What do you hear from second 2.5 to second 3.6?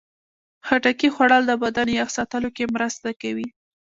کې مرسته کوي.